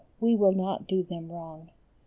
[0.19, 1.69] we will not do them wrong!